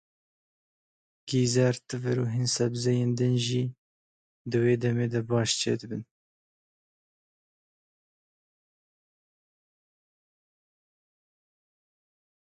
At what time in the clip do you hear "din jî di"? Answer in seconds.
3.19-4.57